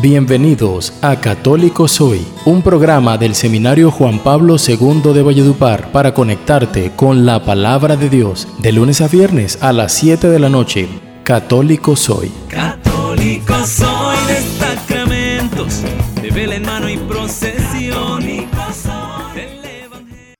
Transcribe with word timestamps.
Bienvenidos 0.00 0.92
a 1.02 1.20
Católico 1.20 1.88
Soy, 1.88 2.24
un 2.44 2.62
programa 2.62 3.18
del 3.18 3.34
Seminario 3.34 3.90
Juan 3.90 4.20
Pablo 4.20 4.54
II 4.54 5.12
de 5.12 5.22
Valledupar 5.24 5.90
para 5.90 6.14
conectarte 6.14 6.92
con 6.94 7.26
la 7.26 7.42
palabra 7.44 7.96
de 7.96 8.08
Dios 8.08 8.46
de 8.60 8.70
lunes 8.70 9.00
a 9.00 9.08
viernes 9.08 9.60
a 9.60 9.72
las 9.72 9.92
7 9.94 10.28
de 10.28 10.38
la 10.38 10.50
noche. 10.50 10.88
Católico 11.24 11.96
Soy. 11.96 12.30
Católico 12.48 13.54
soy 13.66 14.16
de 14.28 14.40
sacramentos, 14.64 15.82
de 16.22 16.30
vela 16.30 16.54
en 16.54 16.62
mano 16.62 16.88
y 16.88 16.96
procesión. 16.98 18.18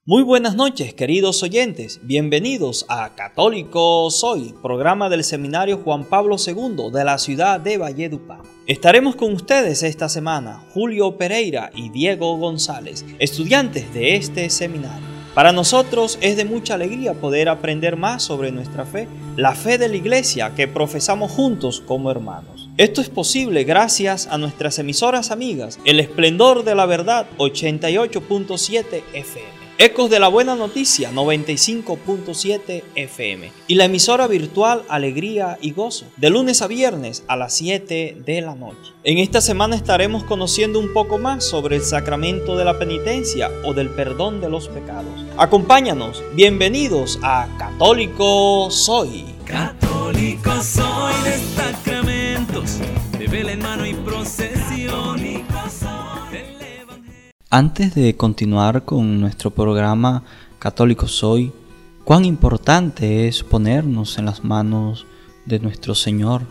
Muy 0.09 0.23
buenas 0.23 0.55
noches, 0.55 0.95
queridos 0.95 1.43
oyentes. 1.43 1.99
Bienvenidos 2.01 2.83
a 2.89 3.13
Católico 3.13 4.09
Soy, 4.09 4.55
programa 4.59 5.07
del 5.07 5.23
Seminario 5.23 5.77
Juan 5.83 6.03
Pablo 6.03 6.37
II 6.43 6.89
de 6.91 7.03
la 7.03 7.19
ciudad 7.19 7.59
de 7.59 7.77
Valledupar. 7.77 8.41
Estaremos 8.69 9.15
con 9.15 9.33
ustedes 9.33 9.81
esta 9.81 10.09
semana 10.09 10.61
Julio 10.75 11.17
Pereira 11.17 11.71
y 11.73 11.89
Diego 11.89 12.37
González, 12.37 13.03
estudiantes 13.17 13.91
de 13.95 14.15
este 14.15 14.47
seminario. 14.51 15.07
Para 15.33 15.51
nosotros 15.51 16.19
es 16.21 16.37
de 16.37 16.45
mucha 16.45 16.75
alegría 16.75 17.15
poder 17.15 17.49
aprender 17.49 17.95
más 17.95 18.21
sobre 18.21 18.51
nuestra 18.51 18.85
fe, 18.85 19.07
la 19.35 19.55
fe 19.55 19.79
de 19.79 19.89
la 19.89 19.95
iglesia 19.95 20.53
que 20.55 20.67
profesamos 20.67 21.31
juntos 21.31 21.81
como 21.87 22.11
hermanos. 22.11 22.69
Esto 22.77 23.01
es 23.01 23.09
posible 23.09 23.63
gracias 23.63 24.27
a 24.27 24.37
nuestras 24.37 24.77
emisoras 24.77 25.31
amigas, 25.31 25.79
El 25.83 25.99
Esplendor 25.99 26.63
de 26.63 26.75
la 26.75 26.85
Verdad 26.85 27.25
88.7 27.39 29.01
FM. 29.13 29.58
Ecos 29.81 30.09
de 30.09 30.19
la 30.19 30.27
Buena 30.27 30.57
Noticia 30.57 31.09
95.7 31.09 32.83
FM 32.95 33.49
y 33.65 33.75
la 33.75 33.85
emisora 33.85 34.27
virtual 34.27 34.83
Alegría 34.89 35.57
y 35.61 35.71
Gozo 35.71 36.05
de 36.17 36.29
lunes 36.29 36.61
a 36.61 36.67
viernes 36.67 37.23
a 37.29 37.37
las 37.37 37.53
7 37.53 38.17
de 38.25 38.41
la 38.41 38.55
noche. 38.55 38.91
En 39.05 39.19
esta 39.19 39.39
semana 39.39 39.77
estaremos 39.77 40.25
conociendo 40.25 40.79
un 40.79 40.91
poco 40.91 41.17
más 41.17 41.45
sobre 41.45 41.77
el 41.77 41.81
sacramento 41.81 42.57
de 42.57 42.65
la 42.65 42.77
penitencia 42.77 43.49
o 43.63 43.73
del 43.73 43.89
perdón 43.89 44.41
de 44.41 44.49
los 44.49 44.67
pecados. 44.67 45.13
Acompáñanos, 45.37 46.21
bienvenidos 46.33 47.17
a 47.23 47.47
Católico 47.57 48.69
Soy. 48.71 49.23
Católico 49.45 50.61
soy 50.61 51.13
de 51.23 51.37
sacramentos, 51.55 52.79
de 53.17 53.27
vela 53.27 53.55
mano 53.55 53.85
y 53.85 53.93
antes 57.51 57.95
de 57.95 58.15
continuar 58.15 58.85
con 58.85 59.19
nuestro 59.19 59.49
programa 59.49 60.23
Católico 60.59 61.07
Soy, 61.07 61.51
cuán 62.03 62.23
importante 62.23 63.27
es 63.27 63.43
ponernos 63.43 64.19
en 64.19 64.25
las 64.25 64.43
manos 64.43 65.07
de 65.45 65.57
nuestro 65.57 65.95
Señor, 65.95 66.43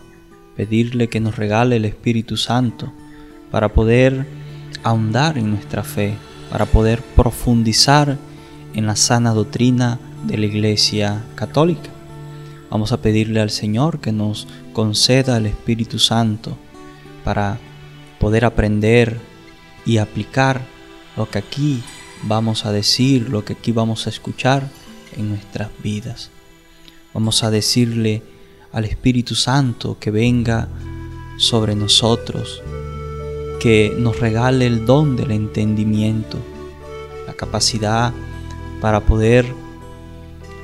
pedirle 0.57 1.07
que 1.07 1.21
nos 1.21 1.37
regale 1.37 1.77
el 1.77 1.85
Espíritu 1.85 2.35
Santo 2.35 2.91
para 3.49 3.71
poder 3.71 4.27
ahondar 4.83 5.37
en 5.37 5.51
nuestra 5.51 5.83
fe, 5.83 6.15
para 6.51 6.65
poder 6.65 7.01
profundizar 7.15 8.17
en 8.73 8.85
la 8.85 8.97
sana 8.97 9.33
doctrina 9.33 9.99
de 10.25 10.37
la 10.37 10.47
Iglesia 10.47 11.23
Católica. 11.35 11.89
Vamos 12.69 12.91
a 12.91 13.01
pedirle 13.01 13.39
al 13.39 13.51
Señor 13.51 14.01
que 14.01 14.11
nos 14.11 14.49
conceda 14.73 15.37
el 15.37 15.45
Espíritu 15.45 15.97
Santo 15.97 16.57
para 17.23 17.57
poder 18.19 18.43
aprender 18.43 19.17
y 19.85 19.97
aplicar 19.97 20.59
lo 21.15 21.29
que 21.29 21.39
aquí 21.39 21.83
vamos 22.23 22.65
a 22.65 22.71
decir, 22.71 23.29
lo 23.29 23.45
que 23.45 23.53
aquí 23.53 23.71
vamos 23.71 24.07
a 24.07 24.09
escuchar 24.09 24.67
en 25.17 25.29
nuestras 25.29 25.69
vidas. 25.83 26.31
Vamos 27.13 27.43
a 27.43 27.51
decirle 27.51 28.21
al 28.71 28.85
Espíritu 28.85 29.35
Santo 29.35 29.97
que 29.99 30.11
venga 30.11 30.67
sobre 31.37 31.75
nosotros, 31.75 32.61
que 33.59 33.93
nos 33.97 34.19
regale 34.19 34.67
el 34.67 34.85
don 34.85 35.15
del 35.15 35.31
entendimiento, 35.31 36.37
la 37.25 37.33
capacidad 37.33 38.13
para 38.81 39.01
poder 39.01 39.45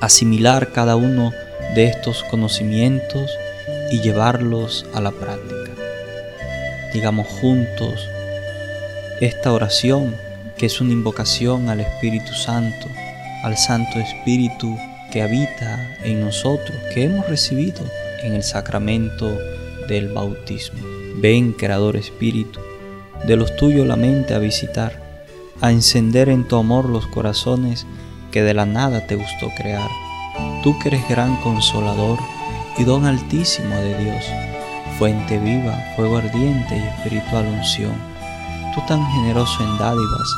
asimilar 0.02 0.72
cada 0.72 0.96
uno 0.96 1.31
de 1.74 1.86
estos 1.86 2.24
conocimientos 2.30 3.31
y 3.92 4.02
llevarlos 4.02 4.86
a 4.94 5.02
la 5.02 5.12
práctica. 5.12 5.72
Digamos 6.94 7.28
juntos 7.28 8.08
esta 9.22 9.52
oración 9.52 10.16
que 10.58 10.68
es 10.68 10.82
una 10.82 10.94
invocación 10.94 11.70
al 11.70 11.82
Espíritu 11.82 12.34
Santo, 12.34 12.88
al 13.44 13.58
Santo 13.58 14.00
Espíritu 14.00 14.78
que 15.12 15.22
habita 15.22 15.98
en 16.04 16.22
nosotros, 16.22 16.78
que 16.94 17.04
hemos 17.04 17.28
recibido 17.28 17.82
en 18.24 18.34
el 18.34 18.44
sacramento 18.44 19.38
del 19.88 20.10
bautismo. 20.10 20.80
Ven, 21.18 21.54
Creador 21.54 21.96
Espíritu, 21.96 22.60
de 23.26 23.36
los 23.36 23.56
tuyos 23.56 23.88
la 23.88 23.96
mente 23.96 24.34
a 24.34 24.40
visitar, 24.40 25.02
a 25.62 25.72
encender 25.72 26.30
en 26.30 26.48
tu 26.48 26.58
amor 26.58 26.90
los 26.90 27.08
corazones 27.08 27.86
que 28.32 28.44
de 28.44 28.54
la 28.54 28.66
nada 28.66 29.08
te 29.08 29.16
gustó 29.16 29.50
crear. 29.58 29.90
Tú 30.64 30.78
que 30.80 30.90
eres 30.90 31.08
gran 31.08 31.38
consolador 31.38 32.20
y 32.78 32.84
don 32.84 33.06
altísimo 33.06 33.76
de 33.76 33.98
Dios, 34.04 34.26
fuente 34.98 35.40
viva, 35.40 35.78
fuego 35.96 36.18
ardiente 36.18 36.78
y 36.78 36.82
espiritual 36.82 37.46
unción. 37.46 38.15
Tú 38.75 38.81
tan 38.88 39.06
generoso 39.13 39.63
en 39.63 39.78
dádivas, 39.78 40.36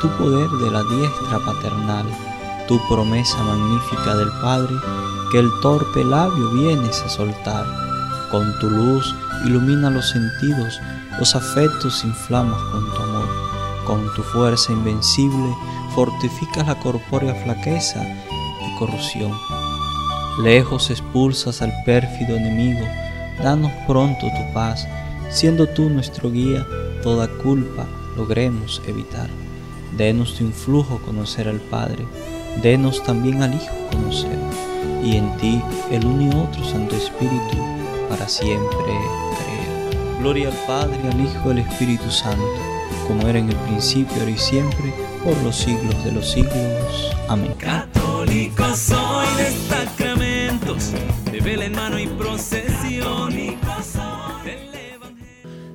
tu 0.00 0.08
poder 0.10 0.48
de 0.48 0.70
la 0.70 0.84
diestra 0.84 1.40
paternal, 1.44 2.06
tu 2.68 2.80
promesa 2.88 3.36
magnífica 3.42 4.14
del 4.14 4.30
Padre, 4.40 4.76
que 5.32 5.40
el 5.40 5.50
torpe 5.60 6.04
labio 6.04 6.50
vienes 6.52 7.02
a 7.02 7.08
soltar. 7.08 7.66
Con 8.30 8.56
tu 8.60 8.70
luz 8.70 9.12
ilumina 9.44 9.90
los 9.90 10.08
sentidos, 10.08 10.80
los 11.18 11.34
afectos 11.34 12.04
inflamas 12.04 12.60
con 12.70 12.94
tu 12.94 13.02
amor. 13.02 13.28
Con 13.84 14.14
tu 14.14 14.22
fuerza 14.22 14.72
invencible 14.72 15.52
fortificas 15.94 16.68
la 16.68 16.78
corpórea 16.78 17.34
flaqueza 17.34 18.04
y 18.04 18.78
corrupción. 18.78 19.32
Lejos 20.44 20.90
expulsas 20.90 21.60
al 21.60 21.72
pérfido 21.84 22.36
enemigo, 22.36 22.86
danos 23.42 23.72
pronto 23.88 24.20
tu 24.20 24.54
paz, 24.54 24.86
siendo 25.28 25.66
tú 25.66 25.90
nuestro 25.90 26.30
guía, 26.30 26.64
toda 27.02 27.28
culpa 27.28 27.86
logremos 28.16 28.82
evitar. 28.86 29.28
Denos 29.96 30.34
tu 30.34 30.44
influjo 30.44 30.98
conocer 31.04 31.48
al 31.48 31.60
Padre, 31.60 32.06
denos 32.62 33.02
también 33.02 33.42
al 33.42 33.54
Hijo 33.54 33.74
conocer, 33.90 34.38
y 35.02 35.16
en 35.16 35.36
ti 35.38 35.62
el 35.90 36.04
uno 36.04 36.22
y 36.22 36.28
otro 36.28 36.64
Santo 36.64 36.96
Espíritu 36.96 37.56
para 38.08 38.28
siempre 38.28 38.78
creer. 38.78 40.20
Gloria 40.20 40.48
al 40.48 40.66
Padre, 40.66 40.98
al 41.10 41.20
Hijo 41.20 41.50
al 41.50 41.58
Espíritu 41.58 42.10
Santo, 42.10 42.44
como 43.08 43.26
era 43.26 43.38
en 43.38 43.48
el 43.48 43.56
principio, 43.56 44.16
ahora 44.18 44.30
y 44.30 44.38
siempre, 44.38 44.94
por 45.24 45.36
los 45.42 45.56
siglos 45.56 46.04
de 46.04 46.12
los 46.12 46.30
siglos. 46.30 47.16
Amén. 47.28 47.54
Católico 47.58 48.64
soy 48.76 49.26
de 49.36 49.50
sacramentos, 49.68 50.92
de 51.30 51.40
vela 51.40 51.64
en 51.64 51.74
mano 51.74 51.98
y 51.98 52.06
procesión 52.06 52.69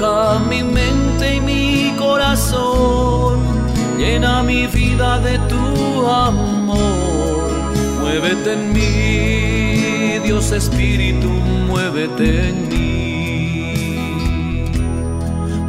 Mi 0.00 0.62
mente 0.62 1.36
y 1.36 1.40
mi 1.42 1.94
corazón, 1.98 3.40
llena 3.98 4.42
mi 4.42 4.66
vida 4.66 5.18
de 5.20 5.38
tu 5.40 6.06
amor. 6.06 7.50
Muévete 8.00 8.54
en 8.54 8.72
mí, 8.72 10.18
Dios 10.24 10.52
Espíritu, 10.52 11.28
muévete 11.28 12.48
en 12.48 12.68
mí. 12.70 12.80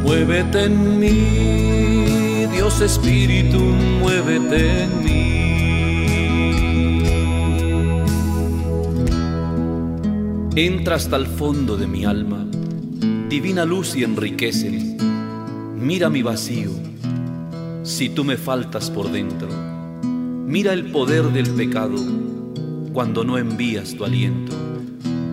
Muévete 0.02 0.64
en 0.64 0.98
mí, 0.98 2.46
Dios 2.54 2.80
Espíritu, 2.80 3.58
muévete 4.00 4.84
en 4.84 5.04
mí. 5.04 5.32
Entra 10.56 10.96
hasta 10.96 11.16
el 11.16 11.26
fondo 11.26 11.76
de 11.76 11.86
mi 11.86 12.06
alma, 12.06 12.46
divina 13.32 13.64
luz 13.64 13.96
y 13.96 14.04
enriquece. 14.04 14.70
Mira 15.78 16.10
mi 16.10 16.20
vacío, 16.20 16.70
si 17.82 18.10
tú 18.10 18.24
me 18.24 18.36
faltas 18.36 18.90
por 18.90 19.10
dentro. 19.10 19.48
Mira 20.46 20.74
el 20.74 20.90
poder 20.92 21.32
del 21.32 21.48
pecado 21.52 21.96
cuando 22.92 23.24
no 23.24 23.38
envías 23.38 23.94
tu 23.94 24.04
aliento. 24.04 24.52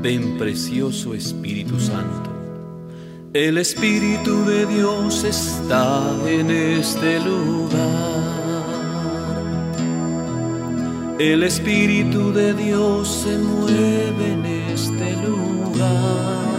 Ven 0.01 0.37
precioso 0.37 1.13
Espíritu 1.13 1.77
Santo. 1.77 2.31
El 3.33 3.57
Espíritu 3.57 4.45
de 4.45 4.65
Dios 4.65 5.25
está 5.25 6.01
en 6.25 6.51
este 6.51 7.19
lugar. 7.19 8.65
El 11.19 11.43
Espíritu 11.43 12.31
de 12.31 12.53
Dios 12.53 13.09
se 13.09 13.37
mueve 13.37 14.31
en 14.31 14.45
este 14.45 15.17
lugar. 15.27 16.58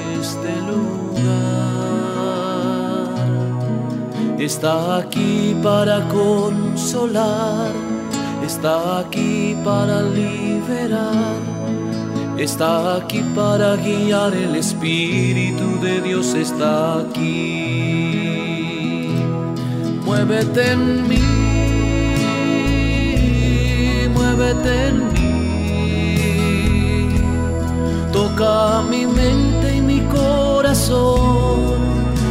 Está 4.41 4.97
aquí 4.97 5.55
para 5.61 6.07
consolar, 6.07 7.71
está 8.43 8.99
aquí 8.99 9.55
para 9.63 10.01
liberar, 10.01 11.39
está 12.37 12.95
aquí 12.95 13.21
para 13.35 13.75
guiar. 13.75 14.33
El 14.33 14.55
Espíritu 14.55 15.79
de 15.81 16.01
Dios 16.01 16.33
está 16.33 17.01
aquí. 17.01 17.51
Muévete 20.03 20.71
en 20.71 21.07
mí, 21.07 21.21
muévete 24.15 24.87
en 24.87 25.13
mí 25.13 25.21
toca 28.11 28.81
mi 28.89 29.05
mente 29.05 29.77
y 29.77 29.81
mi 29.81 29.99
corazón, 30.01 31.79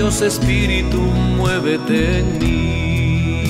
Dios 0.00 0.22
Espíritu, 0.22 0.98
muévete 1.36 2.20
en 2.20 2.38
mí. 2.38 3.44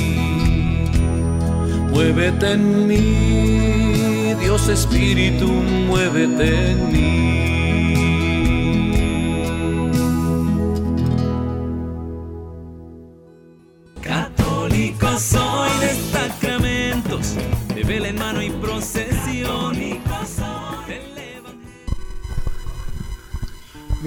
Muévete 1.92 2.54
en 2.54 2.88
mí, 2.88 4.34
Dios 4.40 4.68
Espíritu, 4.68 5.46
muévete 5.46 6.72
en 6.72 6.92
mí. 6.92 7.29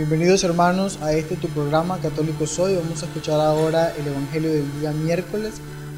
Bienvenidos 0.06 0.44
hermanos 0.44 1.00
a 1.02 1.14
este 1.14 1.38
tu 1.38 1.48
programa 1.48 1.98
Católico 1.98 2.46
Soy. 2.46 2.76
Vamos 2.76 3.02
a 3.02 3.06
escuchar 3.06 3.40
ahora 3.40 3.96
el 3.98 4.06
Evangelio 4.06 4.52
del 4.52 4.82
día 4.82 4.92
miércoles, 4.92 5.54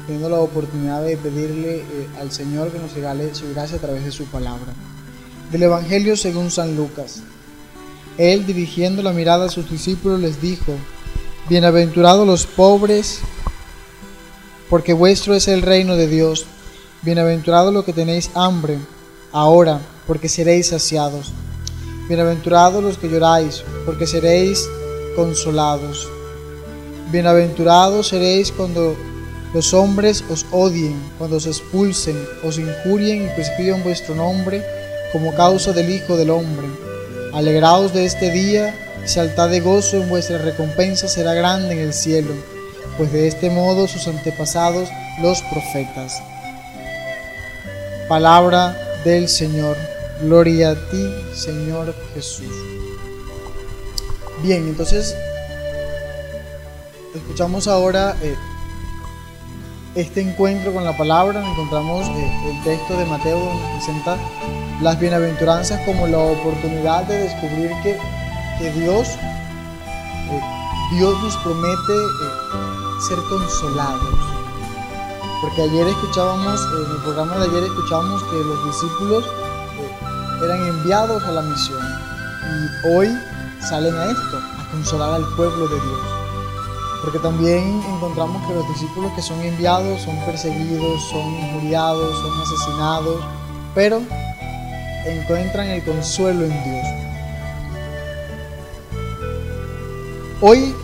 teniendo 0.06 0.28
la 0.28 0.38
oportunidad 0.38 1.02
de 1.02 1.16
pedirle 1.16 1.78
eh, 1.78 2.08
al 2.20 2.30
Señor 2.30 2.70
que 2.70 2.78
nos 2.78 2.92
regale 2.92 3.34
su 3.34 3.52
gracia 3.52 3.78
a 3.78 3.80
través 3.80 4.04
de 4.04 4.12
su 4.12 4.26
palabra. 4.26 4.72
Del 5.50 5.64
Evangelio 5.64 6.16
según 6.16 6.52
San 6.52 6.76
Lucas. 6.76 7.24
Él, 8.16 8.46
dirigiendo 8.46 9.02
la 9.02 9.12
mirada 9.12 9.46
a 9.46 9.50
sus 9.50 9.68
discípulos, 9.68 10.20
les 10.20 10.40
dijo, 10.40 10.74
Bienaventurados 11.48 12.24
los 12.24 12.46
pobres, 12.46 13.18
porque 14.70 14.92
vuestro 14.92 15.34
es 15.34 15.48
el 15.48 15.62
reino 15.62 15.96
de 15.96 16.06
Dios. 16.06 16.46
Bienaventurados 17.02 17.74
los 17.74 17.84
que 17.84 17.92
tenéis 17.92 18.30
hambre, 18.34 18.78
ahora, 19.32 19.80
porque 20.06 20.28
seréis 20.28 20.68
saciados. 20.68 21.32
Bienaventurados 22.08 22.84
los 22.84 22.98
que 22.98 23.08
lloráis, 23.08 23.64
porque 23.84 24.06
seréis 24.06 24.68
consolados. 25.16 26.08
Bienaventurados 27.10 28.08
seréis 28.08 28.52
cuando 28.52 28.96
los 29.52 29.74
hombres 29.74 30.22
os 30.30 30.46
odien, 30.52 30.96
cuando 31.18 31.38
os 31.38 31.46
expulsen, 31.46 32.16
os 32.44 32.58
injurien 32.58 33.24
y 33.24 33.34
prescriban 33.34 33.82
vuestro 33.82 34.14
nombre 34.14 34.62
como 35.12 35.34
causa 35.34 35.72
del 35.72 35.90
Hijo 35.90 36.16
del 36.16 36.30
Hombre. 36.30 36.68
Alegraos 37.32 37.92
de 37.92 38.04
este 38.04 38.30
día 38.30 38.72
y 39.04 39.08
saltad 39.08 39.48
de 39.48 39.58
gozo 39.58 39.96
en 39.96 40.08
vuestra 40.08 40.38
recompensa 40.38 41.08
será 41.08 41.34
grande 41.34 41.74
en 41.74 41.80
el 41.80 41.92
cielo, 41.92 42.34
pues 42.98 43.12
de 43.12 43.26
este 43.26 43.50
modo 43.50 43.88
sus 43.88 44.06
antepasados 44.06 44.88
los 45.20 45.42
profetas. 45.42 46.22
Palabra 48.08 48.76
del 49.04 49.28
Señor. 49.28 49.95
Gloria 50.22 50.70
a 50.70 50.74
ti, 50.74 51.14
Señor 51.34 51.94
Jesús. 52.14 52.50
Bien, 54.42 54.66
entonces 54.66 55.14
escuchamos 57.14 57.68
ahora 57.68 58.16
eh, 58.22 58.34
este 59.94 60.22
encuentro 60.22 60.72
con 60.72 60.84
la 60.84 60.96
palabra. 60.96 61.46
Encontramos 61.46 62.06
eh, 62.06 62.50
el 62.50 62.64
texto 62.64 62.96
de 62.96 63.04
Mateo 63.04 63.38
donde 63.38 63.68
presenta 63.76 64.16
las 64.80 64.98
bienaventuranzas 64.98 65.84
como 65.84 66.06
la 66.06 66.18
oportunidad 66.18 67.04
de 67.04 67.18
descubrir 67.18 67.70
que, 67.82 67.98
que 68.58 68.72
Dios, 68.72 69.08
eh, 69.08 70.40
Dios 70.96 71.22
nos 71.22 71.36
promete 71.38 71.92
ser 73.06 73.18
consolados. 73.28 74.18
Porque 75.42 75.60
ayer 75.60 75.86
escuchábamos, 75.88 76.58
en 76.58 76.90
el 76.90 77.02
programa 77.02 77.36
de 77.36 77.50
ayer 77.50 77.64
escuchábamos 77.64 78.22
que 78.24 78.36
los 78.36 78.64
discípulos 78.64 79.24
eran 80.42 80.66
enviados 80.66 81.22
a 81.24 81.32
la 81.32 81.42
misión 81.42 81.80
y 81.80 82.88
hoy 82.88 83.08
salen 83.60 83.94
a 83.94 84.04
esto, 84.10 84.38
a 84.58 84.70
consolar 84.70 85.14
al 85.14 85.24
pueblo 85.36 85.68
de 85.68 85.74
Dios. 85.74 86.00
Porque 87.02 87.18
también 87.18 87.82
encontramos 87.94 88.46
que 88.46 88.54
los 88.54 88.68
discípulos 88.68 89.12
que 89.14 89.22
son 89.22 89.40
enviados 89.40 90.00
son 90.02 90.16
perseguidos, 90.24 91.02
son 91.10 91.26
injuriados, 91.34 92.18
son 92.18 92.40
asesinados, 92.40 93.24
pero 93.74 94.02
encuentran 95.04 95.68
el 95.68 95.84
consuelo 95.84 96.44
en 96.44 96.64
Dios. 96.64 96.86
Hoy, 100.40 100.74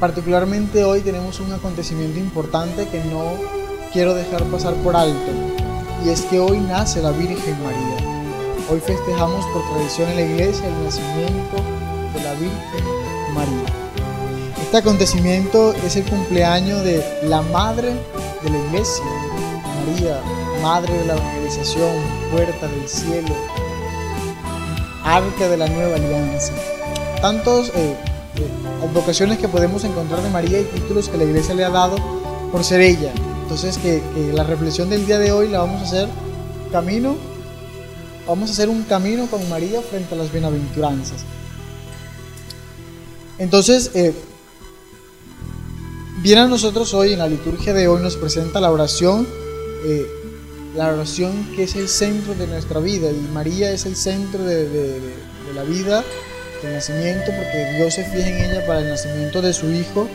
particularmente 0.00 0.84
hoy, 0.84 1.00
tenemos 1.00 1.40
un 1.40 1.52
acontecimiento 1.52 2.18
importante 2.18 2.88
que 2.88 3.02
no 3.04 3.24
quiero 3.92 4.14
dejar 4.14 4.44
pasar 4.44 4.74
por 4.76 4.96
alto, 4.96 5.32
y 6.04 6.08
es 6.08 6.22
que 6.22 6.38
hoy 6.38 6.58
nace 6.60 7.02
la 7.02 7.10
Virgen 7.10 7.62
María. 7.62 8.11
Hoy 8.72 8.80
festejamos 8.80 9.44
por 9.48 9.62
tradición 9.70 10.08
en 10.08 10.16
la 10.16 10.22
iglesia 10.22 10.66
el 10.66 10.84
nacimiento 10.84 11.56
de 12.14 12.22
la 12.24 12.32
Virgen 12.32 13.34
María. 13.34 13.66
Este 14.62 14.78
acontecimiento 14.78 15.74
es 15.74 15.96
el 15.96 16.04
cumpleaños 16.04 16.82
de 16.82 17.04
la 17.24 17.42
Madre 17.42 17.92
de 18.42 18.48
la 18.48 18.56
Iglesia, 18.56 19.04
María, 19.76 20.22
Madre 20.62 20.90
de 21.00 21.04
la 21.04 21.16
Evangelización, 21.16 21.90
Puerta 22.30 22.66
del 22.66 22.88
Cielo, 22.88 23.34
Arca 25.04 25.48
de 25.50 25.56
la 25.58 25.68
Nueva 25.68 25.96
Alianza. 25.96 26.54
Tantos 27.20 27.72
eh, 27.74 27.94
eh, 28.36 29.36
que 29.38 29.48
podemos 29.48 29.84
encontrar 29.84 30.22
de 30.22 30.30
María 30.30 30.60
y 30.60 30.64
títulos 30.64 31.10
que 31.10 31.18
la 31.18 31.24
Iglesia 31.24 31.54
le 31.54 31.66
ha 31.66 31.70
dado 31.70 31.96
por 32.50 32.64
ser 32.64 32.80
ella. 32.80 33.12
Entonces 33.42 33.76
que 33.76 34.02
la 34.32 34.44
reflexión 34.44 34.88
del 34.88 35.04
día 35.04 35.18
de 35.18 35.30
hoy 35.30 35.48
la 35.48 35.58
vamos 35.58 35.82
a 35.82 35.84
hacer 35.84 36.08
camino, 36.72 37.16
vamos 38.26 38.50
a 38.50 38.52
hacer 38.52 38.68
un 38.68 38.82
camino 38.84 39.26
con 39.26 39.48
María 39.48 39.80
frente 39.82 40.14
a 40.14 40.18
las 40.18 40.32
bienaventuranzas. 40.32 41.24
Entonces, 43.38 43.90
eh, 43.94 44.14
Bien 46.22 46.38
a 46.38 46.46
nosotros 46.46 46.94
hoy, 46.94 47.14
en 47.14 47.18
la 47.18 47.26
liturgia 47.26 47.72
de 47.72 47.88
hoy, 47.88 48.00
nos 48.00 48.16
presenta 48.16 48.60
la 48.60 48.70
oración, 48.70 49.26
eh, 49.84 50.06
la 50.76 50.86
oración 50.92 51.48
que 51.56 51.64
es 51.64 51.74
el 51.74 51.88
centro 51.88 52.32
de 52.36 52.46
nuestra 52.46 52.78
vida, 52.78 53.10
y 53.10 53.18
María 53.34 53.72
es 53.72 53.86
el 53.86 53.96
centro 53.96 54.44
de, 54.44 55.00
la 55.52 55.64
vida, 55.64 56.04
del 56.62 56.74
nacimiento, 56.74 57.24
porque 57.26 57.74
Dios 57.76 57.94
se 57.94 58.04
fija 58.04 58.28
en 58.28 58.52
ella 58.52 58.64
para 58.68 58.82
el 58.82 58.90
nacimiento 58.90 59.42
de 59.42 59.52
su 59.52 59.68
Hijo. 59.72 60.08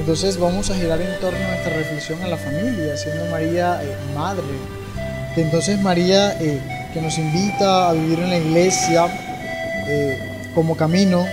Entonces 0.00 0.36
vamos 0.36 0.68
a 0.70 0.74
girar 0.74 1.00
en 1.00 1.20
torno 1.20 1.38
a 1.38 1.50
nuestra 1.52 1.76
reflexión 1.76 2.20
a 2.22 2.26
la 2.26 2.38
familia, 2.38 2.96
siendo 2.96 3.24
María 3.26 3.84
eh, 3.84 3.96
madre. 4.16 4.42
Entonces 5.36 5.80
María 5.80 6.36
eh, 6.42 6.60
que 6.92 7.00
nos 7.00 7.18
invita 7.18 7.88
a 7.90 7.92
vivir 7.92 8.18
en 8.18 8.30
la 8.30 8.38
iglesia 8.38 9.06
como 10.54 10.76
camino, 10.76 11.24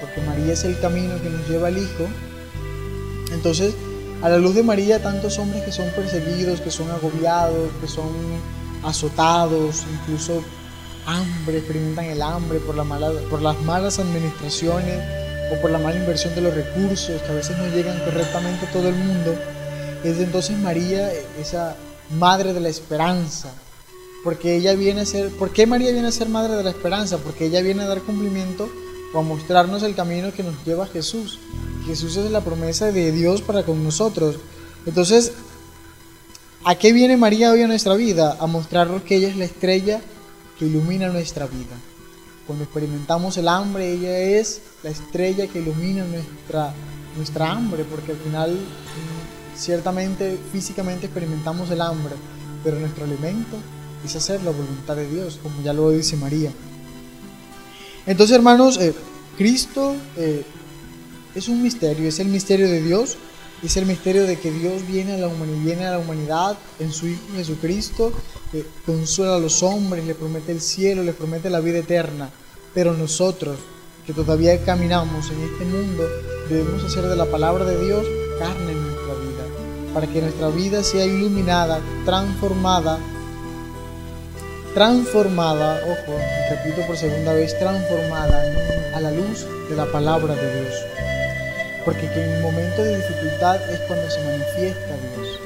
porque 0.00 0.20
María 0.22 0.52
es 0.52 0.64
el 0.64 0.78
camino 0.80 1.20
que 1.22 1.30
nos 1.30 1.48
lleva 1.48 1.68
al 1.68 1.78
Hijo, 1.78 2.06
entonces, 3.32 3.74
a 4.22 4.28
la 4.28 4.38
luz 4.38 4.54
de 4.54 4.62
María, 4.62 5.02
tantos 5.02 5.38
hombres 5.38 5.62
que 5.64 5.72
son 5.72 5.88
perseguidos, 5.90 6.60
que 6.60 6.70
son 6.70 6.90
agobiados, 6.90 7.70
que 7.80 7.88
son 7.88 8.08
azotados, 8.82 9.84
incluso 9.92 10.42
hambre, 11.06 11.58
experimentan 11.58 12.06
el 12.06 12.22
hambre 12.22 12.58
por, 12.60 12.74
las 12.74 13.60
malas 13.62 13.98
administraciones 13.98 14.98
o 15.52 15.60
por 15.60 15.70
la 15.70 15.78
mala 15.78 15.96
inversión 15.96 16.34
de 16.34 16.40
los 16.40 16.54
recursos, 16.54 17.20
que 17.22 17.28
a 17.28 17.34
veces 17.34 17.56
no 17.58 17.66
llegan 17.68 17.98
correctamente 18.00 18.66
a 18.66 18.72
todo 18.72 18.88
el 18.88 18.94
mundo. 18.94 19.34
Es 20.04 20.18
entonces 20.18 20.56
María 20.58 21.10
esa 21.40 21.76
madre 22.10 22.52
de 22.52 22.60
la 22.60 22.68
esperanza, 22.68 23.52
porque 24.26 24.56
ella 24.56 24.74
viene 24.74 25.02
a 25.02 25.06
ser, 25.06 25.30
¿por 25.30 25.52
qué 25.52 25.68
María 25.68 25.92
viene 25.92 26.08
a 26.08 26.10
ser 26.10 26.28
madre 26.28 26.56
de 26.56 26.64
la 26.64 26.70
esperanza? 26.70 27.16
Porque 27.18 27.46
ella 27.46 27.62
viene 27.62 27.84
a 27.84 27.86
dar 27.86 28.02
cumplimiento 28.02 28.68
o 29.14 29.20
a 29.20 29.22
mostrarnos 29.22 29.84
el 29.84 29.94
camino 29.94 30.32
que 30.32 30.42
nos 30.42 30.64
lleva 30.64 30.82
a 30.82 30.88
Jesús. 30.88 31.38
Jesús 31.86 32.16
es 32.16 32.28
la 32.32 32.40
promesa 32.40 32.90
de 32.90 33.12
Dios 33.12 33.40
para 33.40 33.62
con 33.62 33.84
nosotros. 33.84 34.40
Entonces, 34.84 35.30
¿a 36.64 36.74
qué 36.74 36.92
viene 36.92 37.16
María 37.16 37.52
hoy 37.52 37.62
a 37.62 37.68
nuestra 37.68 37.94
vida? 37.94 38.36
A 38.40 38.48
mostrarnos 38.48 39.02
que 39.02 39.14
ella 39.14 39.28
es 39.28 39.36
la 39.36 39.44
estrella 39.44 40.00
que 40.58 40.66
ilumina 40.66 41.06
nuestra 41.06 41.46
vida. 41.46 41.76
Cuando 42.48 42.64
experimentamos 42.64 43.36
el 43.36 43.46
hambre, 43.46 43.92
ella 43.92 44.18
es 44.18 44.60
la 44.82 44.90
estrella 44.90 45.46
que 45.46 45.60
ilumina 45.60 46.04
nuestra, 46.04 46.74
nuestra 47.16 47.52
hambre, 47.52 47.84
porque 47.84 48.10
al 48.10 48.18
final 48.18 48.54
mm, 48.54 49.56
ciertamente 49.56 50.36
físicamente 50.50 51.06
experimentamos 51.06 51.70
el 51.70 51.80
hambre, 51.80 52.16
pero 52.64 52.80
nuestro 52.80 53.04
alimento 53.04 53.56
hacer 54.14 54.42
la 54.42 54.52
voluntad 54.52 54.94
de 54.94 55.08
Dios, 55.08 55.40
como 55.42 55.62
ya 55.62 55.72
lo 55.72 55.90
dice 55.90 56.16
María. 56.16 56.52
Entonces, 58.06 58.36
hermanos, 58.36 58.78
eh, 58.78 58.94
Cristo 59.36 59.96
eh, 60.16 60.44
es 61.34 61.48
un 61.48 61.62
misterio, 61.62 62.08
es 62.08 62.20
el 62.20 62.28
misterio 62.28 62.68
de 62.68 62.80
Dios, 62.80 63.16
es 63.62 63.76
el 63.76 63.86
misterio 63.86 64.24
de 64.24 64.38
que 64.38 64.50
Dios 64.52 64.86
viene 64.86 65.14
a 65.14 65.90
la 65.90 65.98
humanidad, 65.98 66.56
en 66.78 66.92
su 66.92 67.08
Hijo 67.08 67.22
Jesucristo, 67.34 68.12
que 68.52 68.64
consuela 68.84 69.36
a 69.36 69.40
los 69.40 69.62
hombres, 69.62 70.04
le 70.06 70.14
promete 70.14 70.52
el 70.52 70.60
cielo, 70.60 71.02
le 71.02 71.12
promete 71.12 71.50
la 71.50 71.60
vida 71.60 71.78
eterna. 71.78 72.30
Pero 72.74 72.92
nosotros, 72.92 73.58
que 74.06 74.12
todavía 74.12 74.62
caminamos 74.64 75.30
en 75.30 75.42
este 75.42 75.64
mundo, 75.64 76.06
debemos 76.48 76.84
hacer 76.84 77.06
de 77.06 77.16
la 77.16 77.26
palabra 77.26 77.64
de 77.64 77.84
Dios 77.84 78.06
carne 78.38 78.72
en 78.72 78.82
nuestra 78.82 79.14
vida, 79.14 79.92
para 79.94 80.06
que 80.06 80.20
nuestra 80.20 80.48
vida 80.50 80.84
sea 80.84 81.04
iluminada, 81.06 81.80
transformada, 82.04 82.98
transformada, 84.76 85.80
ojo, 85.86 86.20
repito 86.50 86.86
por 86.86 86.96
segunda 86.96 87.32
vez, 87.32 87.58
transformada 87.58 88.44
a 88.94 89.00
la 89.00 89.10
luz 89.10 89.46
de 89.70 89.74
la 89.74 89.86
palabra 89.86 90.34
de 90.34 90.60
Dios 90.60 90.74
porque 91.86 92.10
que 92.10 92.20
en 92.20 92.42
momento 92.42 92.82
de 92.82 92.96
dificultad 92.96 93.62
es 93.70 93.78
cuando 93.82 94.10
se 94.10 94.20
manifiesta 94.24 94.96
Dios. 95.14 95.40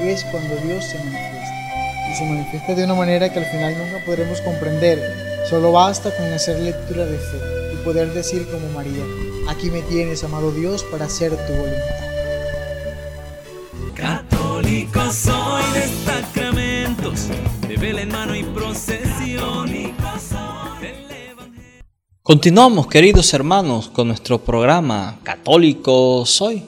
Es 0.00 0.24
cuando 0.24 0.56
Dios 0.56 0.84
se 0.84 0.98
manifiesta. 0.98 2.10
Y 2.10 2.16
se 2.16 2.24
manifiesta 2.24 2.74
de 2.74 2.84
una 2.84 2.94
manera 2.94 3.32
que 3.32 3.38
al 3.38 3.46
final 3.46 3.78
nunca 3.78 4.04
podremos 4.04 4.40
comprender. 4.40 5.00
Solo 5.48 5.70
basta 5.70 6.10
con 6.10 6.26
hacer 6.32 6.58
lectura 6.58 7.06
de 7.06 7.16
fe 7.16 7.38
y 7.72 7.76
poder 7.84 8.12
decir 8.12 8.44
como 8.50 8.68
María, 8.70 9.04
aquí 9.48 9.70
me 9.70 9.82
tienes, 9.82 10.24
amado 10.24 10.50
Dios, 10.50 10.84
para 10.90 11.04
hacer 11.04 11.30
tu 11.30 11.52
voluntad. 11.52 12.05
Continuamos, 22.26 22.88
queridos 22.88 23.32
hermanos, 23.34 23.88
con 23.88 24.08
nuestro 24.08 24.40
programa 24.40 25.20
Católico 25.22 26.26
Soy, 26.26 26.64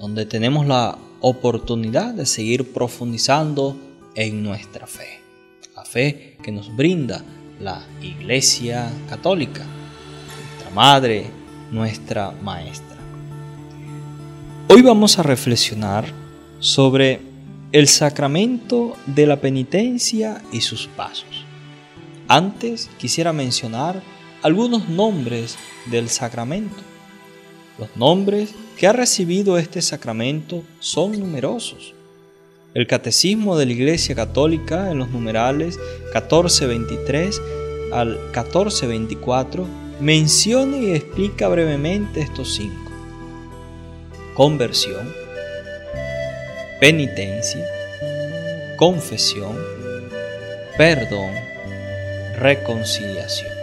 donde 0.00 0.26
tenemos 0.26 0.66
la 0.66 0.98
oportunidad 1.20 2.12
de 2.12 2.26
seguir 2.26 2.72
profundizando 2.72 3.76
en 4.16 4.42
nuestra 4.42 4.88
fe. 4.88 5.20
La 5.76 5.84
fe 5.84 6.36
que 6.42 6.50
nos 6.50 6.74
brinda 6.74 7.22
la 7.60 7.86
Iglesia 8.02 8.90
Católica, 9.08 9.64
nuestra 9.64 10.70
Madre, 10.74 11.26
nuestra 11.70 12.32
Maestra. 12.42 12.96
Hoy 14.66 14.82
vamos 14.82 15.20
a 15.20 15.22
reflexionar 15.22 16.06
sobre 16.58 17.20
el 17.70 17.86
sacramento 17.86 18.96
de 19.06 19.28
la 19.28 19.40
penitencia 19.40 20.42
y 20.50 20.62
sus 20.62 20.88
pasos. 20.88 21.44
Antes 22.26 22.90
quisiera 22.98 23.32
mencionar 23.32 24.02
algunos 24.42 24.88
nombres 24.88 25.56
del 25.86 26.08
sacramento. 26.08 26.82
Los 27.78 27.94
nombres 27.96 28.54
que 28.76 28.86
ha 28.86 28.92
recibido 28.92 29.58
este 29.58 29.82
sacramento 29.82 30.62
son 30.78 31.18
numerosos. 31.18 31.94
El 32.74 32.86
Catecismo 32.86 33.56
de 33.56 33.66
la 33.66 33.72
Iglesia 33.72 34.14
Católica 34.14 34.90
en 34.90 34.98
los 34.98 35.10
numerales 35.10 35.78
1423 36.12 37.40
al 37.92 38.18
1424 38.34 39.66
menciona 40.00 40.76
y 40.76 40.92
explica 40.92 41.48
brevemente 41.48 42.20
estos 42.20 42.54
cinco. 42.54 42.92
Conversión, 44.34 45.10
penitencia, 46.80 47.64
confesión, 48.76 49.56
perdón, 50.76 51.30
reconciliación. 52.38 53.55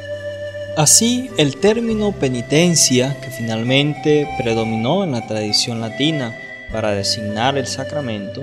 Así, 0.76 1.30
el 1.38 1.58
término 1.58 2.14
penitencia, 2.14 3.16
que 3.22 3.30
finalmente 3.30 4.28
predominó 4.40 5.04
en 5.04 5.12
la 5.12 5.28
tradición 5.28 5.82
latina 5.82 6.36
para 6.72 6.94
designar 6.94 7.60
el 7.60 7.68
sacramento, 7.68 8.42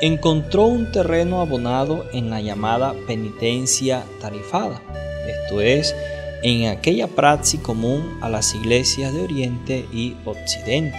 encontró 0.00 0.64
un 0.64 0.90
terreno 0.90 1.42
abonado 1.42 2.06
en 2.14 2.30
la 2.30 2.40
llamada 2.40 2.94
penitencia 3.06 4.04
tarifada, 4.22 4.80
esto 5.28 5.60
es, 5.60 5.94
en 6.42 6.68
aquella 6.68 7.08
praxis 7.08 7.60
común 7.60 8.20
a 8.22 8.30
las 8.30 8.54
iglesias 8.54 9.12
de 9.12 9.20
Oriente 9.20 9.86
y 9.92 10.16
Occidente, 10.24 10.98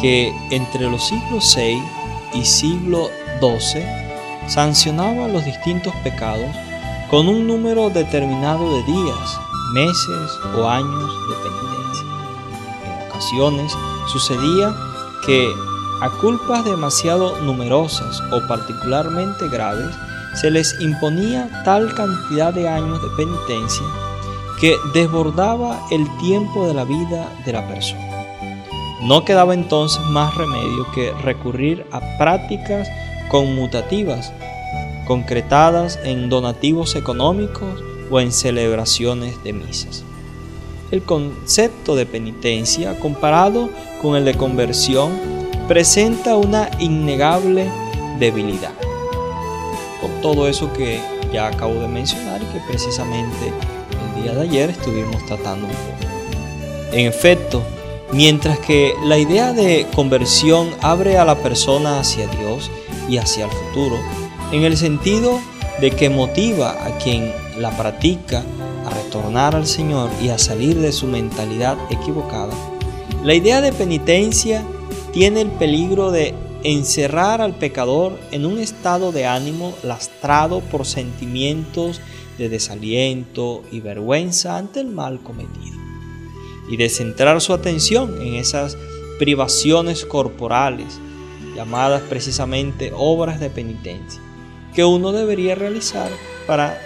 que 0.00 0.32
entre 0.52 0.88
los 0.88 1.04
siglos 1.04 1.52
VI 1.56 1.82
y 2.32 2.44
siglo 2.44 3.10
XII 3.40 3.82
sancionaba 4.46 5.26
los 5.26 5.44
distintos 5.44 5.92
pecados 6.04 6.46
con 7.10 7.26
un 7.26 7.48
número 7.48 7.90
determinado 7.90 8.76
de 8.76 8.82
días 8.84 9.47
meses 9.72 10.38
o 10.56 10.68
años 10.68 11.10
de 11.28 11.34
penitencia. 11.36 12.06
En 12.84 13.10
ocasiones 13.10 13.76
sucedía 14.06 14.74
que 15.24 15.52
a 16.00 16.10
culpas 16.10 16.64
demasiado 16.64 17.40
numerosas 17.40 18.22
o 18.30 18.46
particularmente 18.46 19.48
graves 19.48 19.94
se 20.34 20.50
les 20.50 20.80
imponía 20.80 21.48
tal 21.64 21.92
cantidad 21.94 22.52
de 22.54 22.68
años 22.68 23.02
de 23.02 23.08
penitencia 23.16 23.86
que 24.60 24.76
desbordaba 24.92 25.86
el 25.90 26.06
tiempo 26.18 26.66
de 26.66 26.74
la 26.74 26.84
vida 26.84 27.28
de 27.44 27.52
la 27.52 27.66
persona. 27.66 28.08
No 29.02 29.24
quedaba 29.24 29.54
entonces 29.54 30.00
más 30.06 30.34
remedio 30.36 30.86
que 30.94 31.12
recurrir 31.22 31.86
a 31.92 32.00
prácticas 32.18 32.88
conmutativas, 33.28 34.32
concretadas 35.06 35.98
en 36.04 36.28
donativos 36.28 36.96
económicos 36.96 37.82
o 38.10 38.20
en 38.20 38.32
celebraciones 38.32 39.42
de 39.44 39.52
misas. 39.52 40.04
El 40.90 41.02
concepto 41.02 41.96
de 41.96 42.06
penitencia, 42.06 42.98
comparado 42.98 43.68
con 44.00 44.16
el 44.16 44.24
de 44.24 44.34
conversión, 44.34 45.12
presenta 45.66 46.36
una 46.36 46.70
innegable 46.78 47.70
debilidad. 48.18 48.72
Por 50.00 50.10
todo 50.22 50.48
eso 50.48 50.72
que 50.72 51.00
ya 51.32 51.48
acabo 51.48 51.74
de 51.74 51.88
mencionar 51.88 52.40
y 52.42 52.46
que 52.46 52.60
precisamente 52.66 53.52
el 54.16 54.22
día 54.22 54.32
de 54.32 54.42
ayer 54.42 54.70
estuvimos 54.70 55.24
tratando 55.26 55.66
un 55.66 55.72
poco. 55.72 56.08
En 56.92 57.06
efecto, 57.06 57.62
mientras 58.12 58.58
que 58.58 58.94
la 59.04 59.18
idea 59.18 59.52
de 59.52 59.86
conversión 59.94 60.70
abre 60.80 61.18
a 61.18 61.24
la 61.26 61.36
persona 61.36 62.00
hacia 62.00 62.26
Dios 62.28 62.70
y 63.08 63.18
hacia 63.18 63.44
el 63.44 63.50
futuro, 63.50 63.98
en 64.52 64.64
el 64.64 64.76
sentido 64.78 65.38
de 65.80 65.90
que 65.90 66.08
motiva 66.08 66.70
a 66.70 66.96
quien 66.96 67.30
la 67.58 67.76
practica 67.76 68.44
a 68.86 68.90
retornar 68.90 69.54
al 69.54 69.66
Señor 69.66 70.10
y 70.22 70.28
a 70.28 70.38
salir 70.38 70.76
de 70.78 70.92
su 70.92 71.06
mentalidad 71.06 71.76
equivocada, 71.90 72.54
la 73.24 73.34
idea 73.34 73.60
de 73.60 73.72
penitencia 73.72 74.64
tiene 75.12 75.40
el 75.40 75.50
peligro 75.50 76.10
de 76.10 76.34
encerrar 76.62 77.40
al 77.40 77.54
pecador 77.54 78.18
en 78.30 78.46
un 78.46 78.58
estado 78.58 79.12
de 79.12 79.26
ánimo 79.26 79.74
lastrado 79.82 80.60
por 80.60 80.86
sentimientos 80.86 82.00
de 82.36 82.48
desaliento 82.48 83.62
y 83.70 83.80
vergüenza 83.80 84.56
ante 84.56 84.80
el 84.80 84.88
mal 84.88 85.20
cometido, 85.20 85.76
y 86.68 86.76
de 86.76 86.88
centrar 86.88 87.40
su 87.40 87.52
atención 87.52 88.22
en 88.22 88.34
esas 88.34 88.76
privaciones 89.18 90.04
corporales, 90.04 91.00
llamadas 91.56 92.02
precisamente 92.02 92.92
obras 92.94 93.40
de 93.40 93.50
penitencia, 93.50 94.20
que 94.74 94.84
uno 94.84 95.10
debería 95.10 95.56
realizar 95.56 96.10
para 96.46 96.80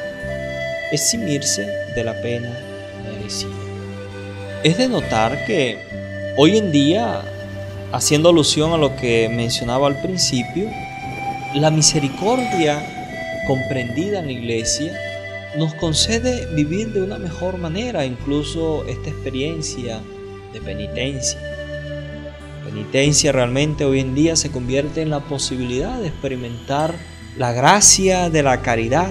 eximirse 0.92 1.66
de 1.96 2.04
la 2.04 2.20
pena 2.20 2.50
merecida. 3.02 3.50
Es 4.62 4.78
de 4.78 4.88
notar 4.88 5.44
que 5.46 5.78
hoy 6.36 6.56
en 6.56 6.70
día, 6.70 7.22
haciendo 7.90 8.28
alusión 8.28 8.72
a 8.72 8.76
lo 8.76 8.94
que 8.94 9.28
mencionaba 9.28 9.88
al 9.88 10.00
principio, 10.00 10.68
la 11.54 11.70
misericordia 11.70 12.80
comprendida 13.46 14.20
en 14.20 14.26
la 14.26 14.32
iglesia 14.32 14.96
nos 15.56 15.74
concede 15.74 16.46
vivir 16.54 16.92
de 16.92 17.02
una 17.02 17.18
mejor 17.18 17.58
manera, 17.58 18.06
incluso 18.06 18.86
esta 18.86 19.10
experiencia 19.10 20.00
de 20.52 20.60
penitencia. 20.60 21.40
Penitencia 22.64 23.32
realmente 23.32 23.84
hoy 23.84 24.00
en 24.00 24.14
día 24.14 24.36
se 24.36 24.50
convierte 24.50 25.02
en 25.02 25.10
la 25.10 25.20
posibilidad 25.20 25.98
de 26.00 26.08
experimentar 26.08 26.94
la 27.36 27.52
gracia 27.52 28.30
de 28.30 28.42
la 28.42 28.62
caridad, 28.62 29.10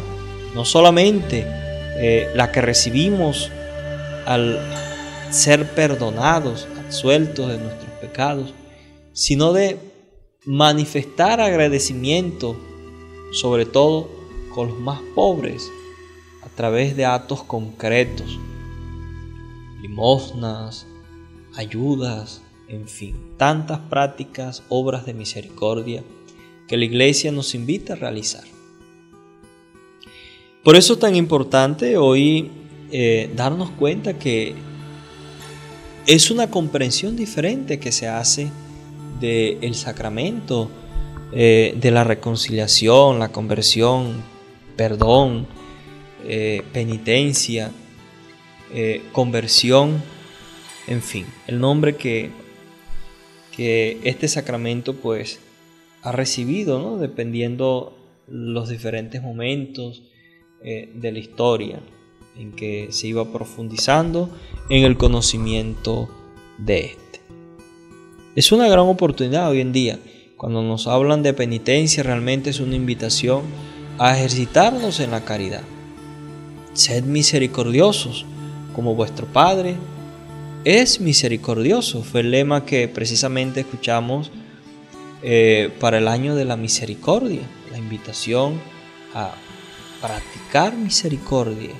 no 0.56 0.66
solamente 0.66 1.46
eh, 2.04 2.32
la 2.34 2.52
que 2.52 2.62
recibimos 2.62 3.52
al 4.26 4.60
ser 5.30 5.68
perdonados, 5.70 6.68
absueltos 6.84 7.48
de 7.48 7.60
nuestros 7.60 7.92
pecados, 8.02 8.56
sino 9.14 9.54
de 9.54 9.78
manifestar 10.46 11.40
agradecimiento, 11.40 12.58
sobre 13.34 13.68
todo 13.68 14.10
con 14.56 14.70
los 14.70 14.80
más 14.80 15.00
pobres, 15.14 15.70
a 16.44 16.50
través 16.50 16.98
de 16.98 17.06
actos 17.06 17.44
concretos, 17.44 18.40
limosnas, 19.82 20.88
ayudas, 21.56 22.42
en 22.68 22.88
fin, 22.88 23.16
tantas 23.38 23.78
prácticas, 23.78 24.64
obras 24.70 25.06
de 25.06 25.14
misericordia 25.14 26.04
que 26.68 26.78
la 26.78 26.86
iglesia 26.86 27.32
nos 27.32 27.54
invita 27.54 27.94
a 27.94 27.98
realizar. 27.98 28.51
Por 30.64 30.76
eso 30.76 30.94
es 30.94 31.00
tan 31.00 31.16
importante 31.16 31.98
hoy 31.98 32.52
eh, 32.92 33.32
darnos 33.36 33.72
cuenta 33.72 34.20
que 34.20 34.54
es 36.06 36.30
una 36.30 36.52
comprensión 36.52 37.16
diferente 37.16 37.80
que 37.80 37.92
se 37.92 38.08
hace 38.08 38.52
del 39.20 39.74
sacramento 39.74 40.70
eh, 41.32 41.76
de 41.82 41.90
la 41.90 42.04
reconciliación, 42.04 43.18
la 43.18 43.30
conversión, 43.30 44.22
perdón, 44.76 45.48
eh, 46.28 46.62
penitencia, 46.74 47.72
conversión, 49.12 50.02
en 50.88 51.02
fin, 51.02 51.26
el 51.48 51.60
nombre 51.60 51.98
que, 51.98 52.30
que 53.56 54.00
este 54.04 54.28
sacramento 54.28 54.96
pues 54.96 55.40
ha 56.04 56.12
recibido, 56.12 56.80
¿no? 56.80 56.98
dependiendo 56.98 57.98
los 58.28 58.70
diferentes 58.70 59.22
momentos, 59.22 60.04
eh, 60.64 60.92
de 60.94 61.12
la 61.12 61.20
historia, 61.20 61.80
en 62.38 62.52
que 62.52 62.90
se 62.92 63.08
iba 63.08 63.32
profundizando 63.32 64.30
en 64.70 64.84
el 64.84 64.98
conocimiento 64.98 66.10
de 66.58 66.86
este. 66.86 67.22
Es 68.36 68.52
una 68.52 68.68
gran 68.68 68.86
oportunidad 68.86 69.50
hoy 69.50 69.62
en 69.62 69.74
día. 69.74 70.00
Cuando 70.38 70.62
nos 70.64 70.88
hablan 70.88 71.24
de 71.24 71.34
penitencia, 71.34 72.04
realmente 72.04 72.50
es 72.50 72.60
una 72.60 72.76
invitación 72.76 73.42
a 73.98 74.16
ejercitarnos 74.16 75.00
en 75.00 75.12
la 75.12 75.26
caridad. 75.26 75.64
Sed 76.74 77.04
misericordiosos, 77.04 78.26
como 78.74 78.96
vuestro 78.96 79.28
Padre 79.28 79.76
es 80.64 81.00
misericordioso. 81.00 82.04
Fue 82.04 82.22
el 82.22 82.32
lema 82.32 82.66
que 82.66 82.88
precisamente 82.88 83.62
escuchamos 83.62 84.32
eh, 85.24 85.72
para 85.80 85.98
el 85.98 86.08
año 86.08 86.36
de 86.36 86.46
la 86.46 86.56
misericordia, 86.56 87.42
la 87.72 87.78
invitación 87.78 88.60
a 89.14 89.34
practicar 90.02 90.76
misericordia, 90.76 91.74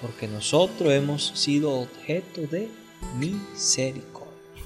porque 0.00 0.26
nosotros 0.26 0.92
hemos 0.92 1.32
sido 1.34 1.72
objeto 1.72 2.42
de 2.50 2.68
misericordia, 3.18 4.64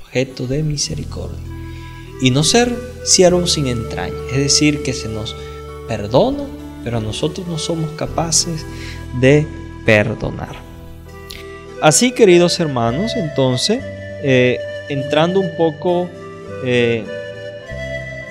objeto 0.00 0.46
de 0.46 0.62
misericordia. 0.62 1.38
Y 2.22 2.30
no 2.30 2.44
ser 2.44 2.74
siervos 3.04 3.52
sin 3.52 3.66
entraña, 3.66 4.16
es 4.30 4.38
decir, 4.38 4.82
que 4.82 4.92
se 4.92 5.08
nos 5.08 5.36
perdona, 5.88 6.44
pero 6.82 7.00
nosotros 7.00 7.46
no 7.46 7.58
somos 7.58 7.90
capaces 7.92 8.64
de 9.20 9.46
perdonar. 9.84 10.56
Así, 11.82 12.12
queridos 12.12 12.58
hermanos, 12.58 13.12
entonces, 13.16 13.80
eh, 14.22 14.58
entrando 14.88 15.40
un 15.40 15.56
poco 15.56 16.08
eh, 16.64 17.04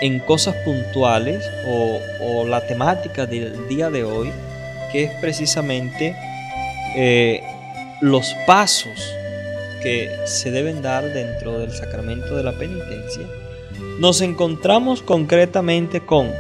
en 0.02 0.20
cosas 0.20 0.56
puntuales 0.66 1.44
o, 1.68 2.46
la 2.46 2.66
temática 2.68 3.26
del 3.26 3.68
día 3.68 3.90
de 3.90 4.04
hoy, 4.04 4.32
que 4.92 5.06
es 5.06 5.12
precisamente 5.20 6.16
eh, 6.96 7.42
los 8.02 8.36
pasos 8.46 9.14
que 9.82 10.10
se 10.26 10.52
deben 10.52 10.82
dar 10.82 11.04
dentro 11.12 11.60
del 11.60 11.72
sacramento 11.72 12.36
de 12.36 12.44
la 12.44 12.54
penitencia, 12.54 13.26
nos 14.00 14.22
encontramos 14.22 15.02
concretamente 15.02 16.02
con, 16.02 16.32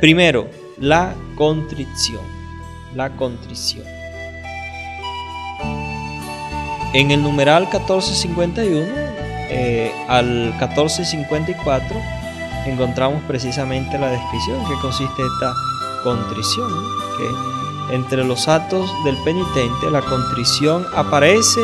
primero, 0.00 0.48
la 0.78 1.14
contrición. 1.36 2.24
La 2.94 3.10
contrición. 3.16 3.84
En 6.94 7.10
el 7.10 7.22
numeral 7.22 7.62
1451 7.62 9.01
eh, 9.54 9.92
al 10.08 10.54
1454 10.58 11.96
encontramos 12.64 13.22
precisamente 13.28 13.98
la 13.98 14.08
descripción 14.08 14.64
que 14.66 14.80
consiste 14.80 15.22
esta 15.22 15.54
contrición, 16.02 16.70
que 17.18 17.94
entre 17.94 18.24
los 18.24 18.48
actos 18.48 18.90
del 19.04 19.16
penitente 19.24 19.90
la 19.90 20.00
contrición 20.00 20.86
aparece 20.94 21.60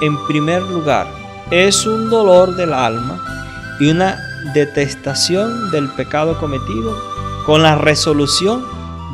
en 0.00 0.18
primer 0.26 0.62
lugar. 0.62 1.06
Es 1.52 1.86
un 1.86 2.10
dolor 2.10 2.56
del 2.56 2.72
alma 2.72 3.22
y 3.78 3.90
una 3.90 4.18
detestación 4.52 5.70
del 5.70 5.88
pecado 5.90 6.40
cometido 6.40 6.96
con 7.46 7.62
la 7.62 7.76
resolución 7.76 8.64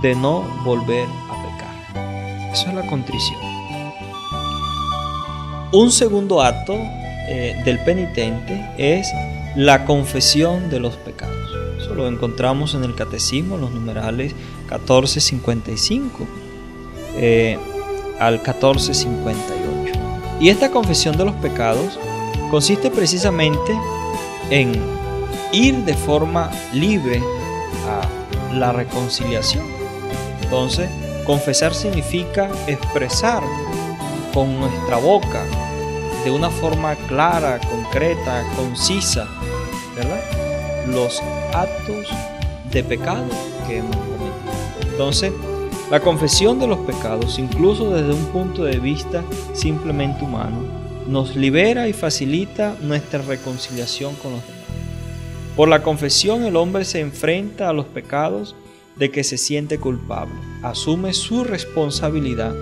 de 0.00 0.14
no 0.14 0.40
volver 0.64 1.06
a 1.30 1.42
pecar. 1.42 2.52
Eso 2.52 2.68
es 2.68 2.74
la 2.74 2.86
contrición. 2.86 3.38
Un 5.72 5.92
segundo 5.92 6.40
acto 6.40 6.78
eh, 7.28 7.60
del 7.64 7.78
penitente 7.80 8.70
es 8.76 9.08
la 9.56 9.84
confesión 9.84 10.68
de 10.70 10.80
los 10.80 10.96
pecados. 10.96 11.34
Eso 11.80 11.94
lo 11.94 12.08
encontramos 12.08 12.74
en 12.74 12.84
el 12.84 12.94
catecismo, 12.94 13.56
los 13.56 13.70
numerales 13.70 14.34
1455 14.70 16.26
eh, 17.16 17.58
al 18.18 18.34
1458. 18.34 19.98
Y 20.40 20.48
esta 20.48 20.70
confesión 20.70 21.16
de 21.16 21.24
los 21.24 21.34
pecados 21.36 21.98
consiste 22.50 22.90
precisamente 22.90 23.72
en 24.50 24.72
ir 25.52 25.76
de 25.84 25.94
forma 25.94 26.50
libre 26.72 27.22
a 27.88 28.54
la 28.54 28.72
reconciliación. 28.72 29.64
Entonces, 30.42 30.88
confesar 31.24 31.74
significa 31.74 32.50
expresar 32.66 33.42
con 34.32 34.58
nuestra 34.58 34.96
boca 34.96 35.46
de 36.24 36.30
una 36.30 36.50
forma 36.50 36.94
clara, 37.06 37.60
concreta, 37.60 38.44
concisa, 38.56 39.28
¿verdad? 39.94 40.20
Los 40.88 41.22
actos 41.52 42.08
de 42.70 42.82
pecado 42.82 43.26
que 43.66 43.78
hemos 43.78 43.96
cometido. 43.96 44.90
Entonces, 44.90 45.32
la 45.90 46.00
confesión 46.00 46.58
de 46.58 46.66
los 46.66 46.78
pecados, 46.78 47.38
incluso 47.38 47.90
desde 47.90 48.14
un 48.14 48.24
punto 48.26 48.64
de 48.64 48.78
vista 48.78 49.22
simplemente 49.52 50.24
humano, 50.24 50.64
nos 51.06 51.36
libera 51.36 51.88
y 51.88 51.92
facilita 51.92 52.74
nuestra 52.80 53.20
reconciliación 53.20 54.14
con 54.16 54.32
los 54.32 54.42
demás. 54.42 54.64
Por 55.56 55.68
la 55.68 55.82
confesión 55.82 56.44
el 56.44 56.56
hombre 56.56 56.84
se 56.84 57.00
enfrenta 57.00 57.68
a 57.68 57.72
los 57.74 57.86
pecados 57.86 58.56
de 58.96 59.10
que 59.10 59.24
se 59.24 59.36
siente 59.36 59.78
culpable, 59.78 60.34
asume 60.62 61.12
su 61.12 61.44
responsabilidad 61.44 62.54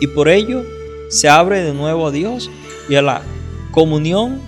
y 0.00 0.06
por 0.06 0.28
ello 0.28 0.62
se 1.08 1.28
abre 1.28 1.62
de 1.62 1.74
nuevo 1.74 2.06
a 2.06 2.10
Dios 2.10 2.50
y 2.88 2.96
a 2.96 3.02
la 3.02 3.22
comunión 3.70 4.40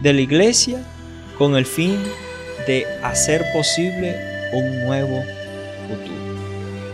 de 0.00 0.12
la 0.12 0.20
iglesia 0.20 0.82
con 1.38 1.56
el 1.56 1.66
fin 1.66 1.98
de 2.66 2.86
hacer 3.02 3.44
posible 3.52 4.16
un 4.52 4.84
nuevo 4.84 5.22
futuro. 5.88 6.22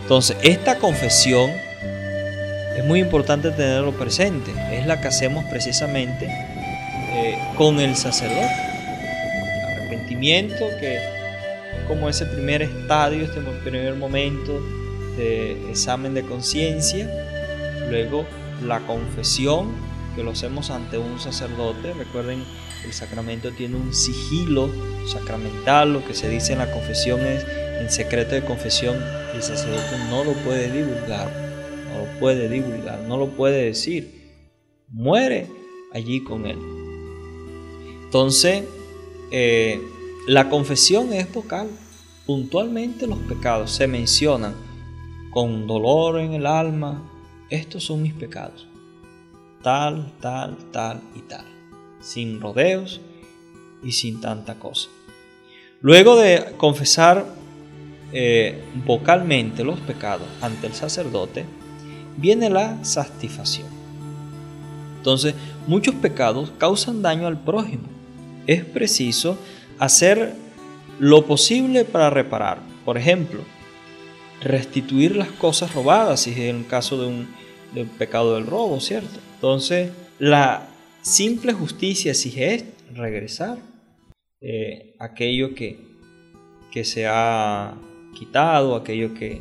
Entonces, 0.02 0.36
esta 0.42 0.78
confesión 0.78 1.50
es 2.78 2.84
muy 2.84 3.00
importante 3.00 3.50
tenerlo 3.50 3.92
presente. 3.92 4.52
Es 4.72 4.86
la 4.86 5.00
que 5.00 5.08
hacemos 5.08 5.44
precisamente 5.50 6.26
eh, 6.26 7.38
con 7.56 7.80
el 7.80 7.96
sacerdote. 7.96 8.48
El 9.52 9.64
arrepentimiento, 9.64 10.68
que 10.80 10.96
es 10.96 11.02
como 11.88 12.08
ese 12.08 12.24
primer 12.26 12.62
estadio, 12.62 13.24
este 13.24 13.40
primer 13.64 13.94
momento 13.96 14.60
de 15.16 15.70
examen 15.70 16.14
de 16.14 16.22
conciencia. 16.22 17.10
Luego 17.90 18.24
la 18.64 18.80
confesión, 18.80 19.74
que 20.14 20.22
lo 20.22 20.32
hacemos 20.32 20.70
ante 20.70 20.98
un 20.98 21.18
sacerdote. 21.20 21.92
Recuerden, 21.94 22.44
el 22.84 22.92
sacramento 22.92 23.52
tiene 23.52 23.76
un 23.76 23.94
sigilo 23.94 24.70
sacramental. 25.06 25.92
Lo 25.92 26.04
que 26.04 26.14
se 26.14 26.28
dice 26.28 26.52
en 26.52 26.58
la 26.58 26.70
confesión 26.70 27.20
es, 27.20 27.44
en 27.80 27.90
secreto 27.90 28.34
de 28.34 28.44
confesión, 28.44 28.96
el 29.34 29.42
sacerdote 29.42 29.98
no 30.10 30.24
lo 30.24 30.32
puede 30.44 30.70
divulgar. 30.70 31.30
No 31.88 31.98
lo 32.00 32.20
puede 32.20 32.48
divulgar, 32.48 33.00
no 33.00 33.16
lo 33.16 33.28
puede 33.28 33.64
decir. 33.64 34.34
Muere 34.88 35.46
allí 35.92 36.22
con 36.22 36.46
él. 36.46 36.58
Entonces, 38.04 38.64
eh, 39.30 39.80
la 40.26 40.48
confesión 40.48 41.12
es 41.12 41.32
vocal. 41.32 41.68
Puntualmente 42.26 43.06
los 43.06 43.18
pecados 43.20 43.70
se 43.70 43.86
mencionan 43.86 44.54
con 45.30 45.66
dolor 45.66 46.18
en 46.18 46.34
el 46.34 46.46
alma. 46.46 47.10
Estos 47.50 47.84
son 47.84 48.02
mis 48.02 48.14
pecados. 48.14 48.66
Tal, 49.68 50.12
tal, 50.22 50.56
tal 50.72 51.02
y 51.14 51.20
tal. 51.20 51.44
Sin 52.00 52.40
rodeos 52.40 53.02
y 53.82 53.92
sin 53.92 54.18
tanta 54.18 54.54
cosa. 54.54 54.88
Luego 55.82 56.16
de 56.16 56.54
confesar 56.56 57.26
eh, 58.14 58.64
vocalmente 58.86 59.64
los 59.64 59.78
pecados 59.80 60.26
ante 60.40 60.68
el 60.68 60.72
sacerdote, 60.72 61.44
viene 62.16 62.48
la 62.48 62.82
satisfacción. 62.82 63.66
Entonces, 64.96 65.34
muchos 65.66 65.94
pecados 65.96 66.50
causan 66.56 67.02
daño 67.02 67.26
al 67.26 67.38
prójimo. 67.38 67.88
Es 68.46 68.64
preciso 68.64 69.36
hacer 69.78 70.32
lo 70.98 71.26
posible 71.26 71.84
para 71.84 72.08
reparar. 72.08 72.58
Por 72.86 72.96
ejemplo, 72.96 73.42
restituir 74.40 75.14
las 75.14 75.28
cosas 75.28 75.74
robadas, 75.74 76.20
si 76.20 76.30
es 76.30 76.38
el 76.38 76.66
caso 76.66 76.98
de 77.02 77.06
un, 77.06 77.28
pecado 77.98 78.34
del 78.34 78.46
robo, 78.46 78.80
¿cierto? 78.80 79.27
Entonces, 79.38 79.92
la 80.18 80.68
simple 81.00 81.52
justicia 81.52 82.10
exige 82.10 82.64
regresar 82.92 83.58
eh, 84.40 84.96
aquello 84.98 85.54
que, 85.54 85.78
que 86.72 86.84
se 86.84 87.06
ha 87.06 87.76
quitado, 88.18 88.74
aquello 88.74 89.14
que 89.14 89.40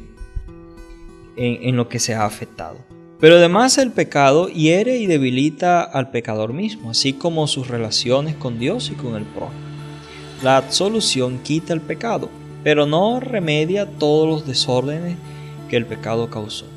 en 1.36 1.76
lo 1.76 1.90
que 1.90 1.98
se 1.98 2.14
ha 2.14 2.26
afectado. 2.26 2.78
Pero 3.20 3.38
además 3.38 3.80
el 3.80 3.92
pecado 3.92 4.48
hiere 4.50 4.98
y 4.98 5.08
debilita 5.08 5.82
al 5.82 6.12
pecador 6.12 6.54
mismo, 6.54 6.92
así 6.92 7.14
como 7.14 7.48
sus 7.48 7.68
relaciones 7.68 8.36
con 8.36 8.60
Dios 8.60 8.92
y 8.92 8.94
con 8.94 9.16
el 9.16 9.24
prójimo. 9.24 9.60
La 10.44 10.58
absolución 10.58 11.40
quita 11.40 11.74
el 11.74 11.82
pecado, 11.82 12.30
pero 12.64 12.86
no 12.86 13.20
remedia 13.20 13.88
todos 13.88 14.28
los 14.28 14.48
desórdenes 14.48 15.18
que 15.68 15.78
el 15.78 15.88
pecado 15.88 16.30
causó. 16.30 16.77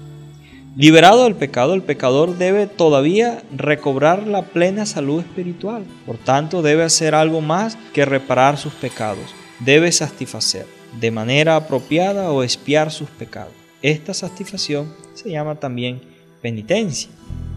Liberado 0.77 1.25
del 1.25 1.35
pecado, 1.35 1.75
el 1.75 1.83
pecador 1.83 2.39
debe 2.39 2.67
todavía 2.69 3.43
recobrar 3.57 4.27
la 4.27 4.43
plena 4.43 4.87
salud 4.87 5.21
espiritual. 5.21 5.85
Por 6.07 6.17
tanto, 6.17 6.63
debe 6.63 6.85
hacer 6.85 7.15
algo 7.15 7.41
más 7.41 7.77
que 7.93 8.05
reparar 8.05 8.57
sus 8.57 8.73
pecados. 8.75 9.35
Debe 9.59 9.91
satisfacer 9.91 10.67
de 11.01 11.11
manera 11.11 11.57
apropiada 11.57 12.31
o 12.31 12.43
expiar 12.43 12.93
sus 12.93 13.09
pecados. 13.11 13.53
Esta 13.83 14.15
satisfacción 14.15 14.95
se 15.15 15.31
llama 15.31 15.57
también 15.57 16.03
penitencia, 16.41 17.11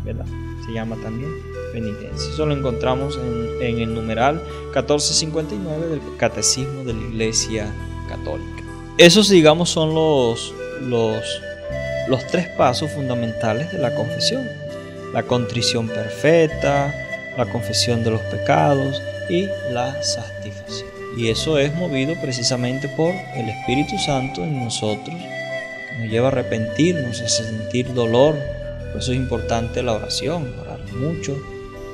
¿verdad? 0.04 0.26
Se 0.66 0.74
llama 0.74 0.96
también 1.04 1.32
penitencia. 1.72 2.32
Eso 2.32 2.46
lo 2.46 2.56
encontramos 2.56 3.20
en, 3.62 3.78
el 3.80 3.94
numeral 3.94 4.42
1459 4.74 5.88
del 5.88 6.02
Catecismo 6.18 6.84
de 6.84 6.94
la 6.94 7.02
Iglesia 7.02 7.74
Católica. 8.10 8.64
Esos, 8.98 9.30
digamos, 9.30 9.70
son 9.70 9.94
los, 9.94 10.54
los, 10.82 11.24
los 12.08 12.26
tres 12.28 12.48
pasos 12.50 12.92
fundamentales 12.92 13.72
de 13.72 13.80
la 13.80 13.94
confesión. 13.96 14.48
La 15.14 15.24
contrición 15.24 15.88
perfecta, 15.88 16.94
la 17.38 17.46
confesión 17.46 18.04
de 18.04 18.12
los 18.12 18.22
pecados 18.22 19.02
y 19.30 19.48
la 19.72 20.02
satisfacción. 20.02 20.90
Y 21.18 21.30
eso 21.30 21.60
es 21.60 21.74
movido 21.76 22.16
precisamente 22.22 22.88
por 22.90 23.14
el 23.36 23.50
Espíritu 23.50 23.98
Santo 24.00 24.44
en 24.44 24.64
nosotros, 24.64 25.16
que 25.16 26.00
nos 26.00 26.10
lleva 26.10 26.30
a 26.30 26.32
arrepentirnos, 26.32 27.22
a 27.22 27.30
sentir 27.30 27.94
dolor. 27.94 28.36
Por 28.92 29.02
eso 29.02 29.12
es 29.12 29.18
importante 29.18 29.84
la 29.84 29.94
oración, 29.94 30.54
orar 30.60 30.80
mucho 30.94 31.38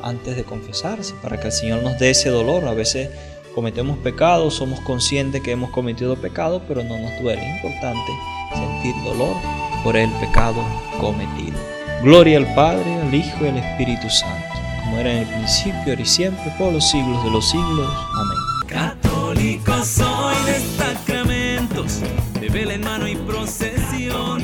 antes 0.02 0.38
de 0.38 0.46
confesarse, 0.46 1.14
para 1.22 1.38
que 1.38 1.48
el 1.48 1.54
Señor 1.54 1.84
nos 1.84 2.00
dé 2.00 2.12
ese 2.12 2.30
dolor. 2.30 2.66
A 2.66 2.74
veces 2.74 3.10
cometemos 3.54 3.98
pecados, 3.98 4.54
somos 4.54 4.80
conscientes 4.82 5.42
que 5.42 5.52
hemos 5.52 5.72
cometido 5.72 6.16
pecado, 6.16 6.62
pero 6.66 6.84
no 6.84 6.98
nos 6.98 7.22
duele. 7.22 7.42
Es 7.42 7.56
importante 7.58 8.12
sentir 8.56 8.96
dolor 9.04 9.36
por 9.84 9.96
el 9.96 10.10
pecado 10.14 10.64
cometido. 11.00 11.58
Gloria 12.04 12.38
al 12.38 12.54
Padre, 12.54 13.02
al 13.02 13.14
Hijo 13.14 13.46
y 13.46 13.48
al 13.48 13.58
Espíritu 13.58 14.10
Santo, 14.10 14.56
como 14.84 14.98
era 14.98 15.12
en 15.12 15.18
el 15.20 15.28
principio, 15.28 15.82
ahora 15.88 16.02
y 16.02 16.06
siempre, 16.06 16.54
por 16.58 16.72
los 16.72 16.90
siglos 16.90 17.24
de 17.24 17.32
los 17.32 17.50
siglos. 17.50 17.94
Amén. 18.18 18.38
Católico 18.68 19.74
soy 19.84 20.36
de 20.46 20.60
sacramentos, 20.78 22.02
de 22.40 22.50
vela 22.50 22.74
en 22.74 22.84
mano 22.84 23.08
y 23.08 23.16
procesión. 23.16 24.40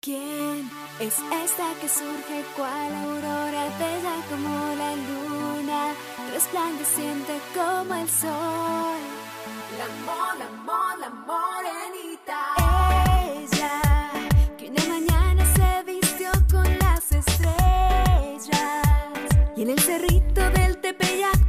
¿Quién 0.00 0.68
es 1.00 1.14
esta 1.44 1.72
que 1.80 1.88
surge 1.88 2.44
cual 2.56 2.94
aurora 3.04 3.64
bella 3.78 4.16
como 4.28 4.74
la 4.76 4.94
luna, 4.96 5.94
resplandeciente 6.32 7.32
como 7.54 7.94
el 7.94 8.08
sol? 8.08 8.98
La 9.78 9.84
amor, 9.84 10.36
la 10.38 10.46
amor, 10.46 10.98
la 11.00 11.10
morenita. 11.10 12.40
Ella 12.58 13.11
en 19.62 19.70
el 19.70 19.78
cerrito 19.78 20.40
del 20.50 20.76
Tepeyac 20.78 21.41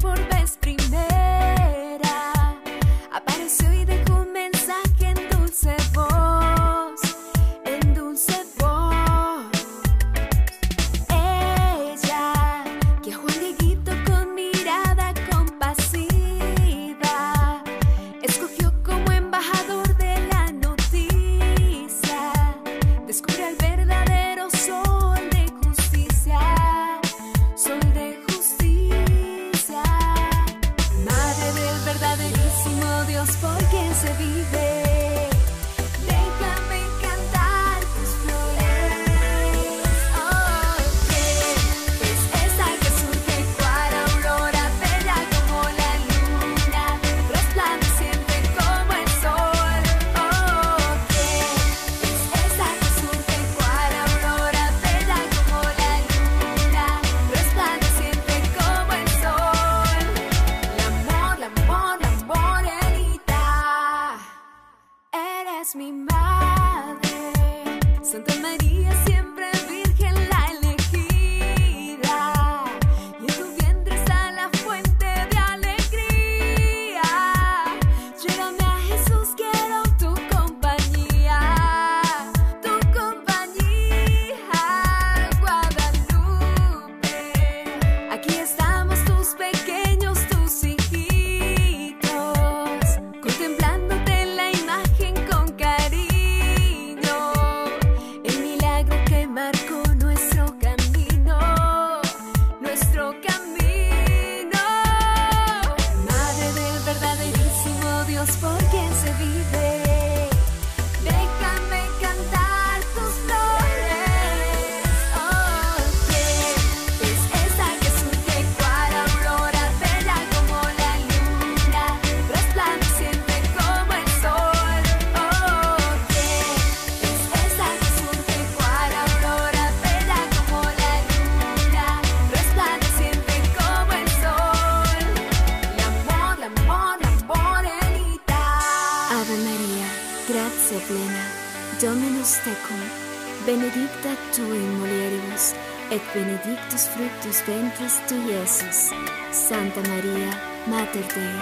tu, 148.07 148.15
Iesus. 148.29 148.91
Santa 149.31 149.81
Maria, 149.89 150.29
Mater 150.67 151.03
Dei, 151.13 151.35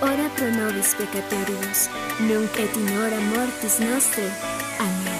ora 0.00 0.28
pro 0.34 0.48
nobis 0.50 0.94
peccatoribus, 0.94 1.88
nunc 2.20 2.58
et 2.58 2.76
in 2.76 2.88
hora 2.96 3.20
mortis 3.32 3.78
nostre. 3.78 4.24
Amén. 4.78 5.15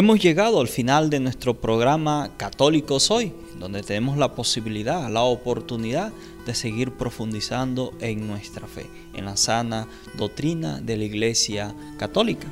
Hemos 0.00 0.18
llegado 0.18 0.62
al 0.62 0.68
final 0.68 1.10
de 1.10 1.20
nuestro 1.20 1.60
programa 1.60 2.30
Católicos 2.38 3.10
Hoy, 3.10 3.34
donde 3.58 3.82
tenemos 3.82 4.16
la 4.16 4.34
posibilidad, 4.34 5.10
la 5.10 5.24
oportunidad 5.24 6.10
de 6.46 6.54
seguir 6.54 6.92
profundizando 6.92 7.92
en 8.00 8.26
nuestra 8.26 8.66
fe, 8.66 8.86
en 9.12 9.26
la 9.26 9.36
sana 9.36 9.88
doctrina 10.16 10.80
de 10.80 10.96
la 10.96 11.04
Iglesia 11.04 11.74
Católica. 11.98 12.46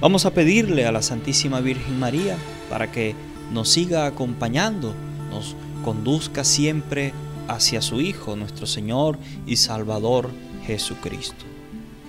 Vamos 0.00 0.26
a 0.26 0.34
pedirle 0.34 0.84
a 0.84 0.92
la 0.92 1.00
Santísima 1.00 1.60
Virgen 1.60 1.98
María 1.98 2.36
para 2.68 2.92
que 2.92 3.14
nos 3.54 3.70
siga 3.70 4.04
acompañando, 4.04 4.92
nos 5.30 5.56
conduzca 5.82 6.44
siempre 6.44 7.14
hacia 7.48 7.80
su 7.80 8.02
Hijo, 8.02 8.36
nuestro 8.36 8.66
Señor 8.66 9.18
y 9.46 9.56
Salvador 9.56 10.28
Jesucristo. 10.66 11.55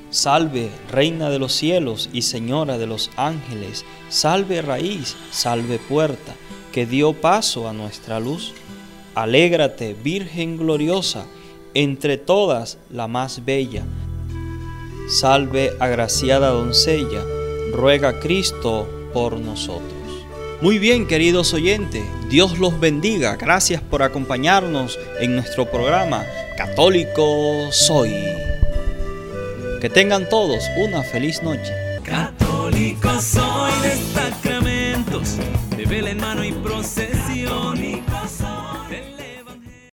Salve, 0.10 0.70
Reina 0.90 1.30
de 1.30 1.38
los 1.38 1.54
cielos 1.54 2.10
y 2.14 2.22
Señora 2.22 2.78
de 2.78 2.88
los 2.88 3.12
ángeles, 3.18 3.84
salve 4.10 4.62
raíz, 4.62 5.18
salve 5.32 5.80
puerta, 5.80 6.36
que 6.72 6.86
dio 6.86 7.14
paso 7.14 7.68
a 7.68 7.74
nuestra 7.74 8.20
luz. 8.20 8.54
Alégrate, 9.16 9.94
Virgen 9.94 10.58
gloriosa, 10.58 11.26
entre 11.74 12.18
todas 12.18 12.78
la 12.90 13.08
más 13.08 13.44
bella. 13.44 13.84
Salve, 15.10 15.72
agraciada 15.80 16.50
doncella, 16.50 17.24
ruega 17.74 18.20
Cristo 18.20 18.88
por 19.14 19.40
nosotros. 19.40 19.94
Muy 20.62 20.80
bien, 20.80 21.06
queridos 21.06 21.54
oyentes, 21.54 22.04
Dios 22.30 22.58
los 22.60 22.80
bendiga. 22.80 23.36
Gracias 23.36 23.82
por 23.82 24.04
acompañarnos 24.04 24.98
en 25.20 25.36
nuestro 25.36 25.70
programa 25.70 26.26
Católico 26.58 27.72
Soy. 27.72 28.37
Que 29.80 29.90
tengan 29.90 30.28
todos 30.28 30.64
una 30.78 31.04
feliz 31.04 31.44
noche. 31.44 31.74